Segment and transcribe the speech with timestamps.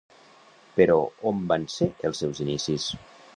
[0.79, 0.95] Però
[1.33, 2.89] on van ser els seus inicis?